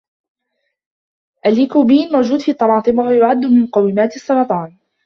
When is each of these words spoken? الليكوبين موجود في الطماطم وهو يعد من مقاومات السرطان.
الليكوبين 1.45 2.09
موجود 2.11 2.39
في 2.41 2.51
الطماطم 2.51 2.99
وهو 2.99 3.09
يعد 3.11 3.37
من 3.45 3.61
مقاومات 3.63 4.15
السرطان. 4.15 4.77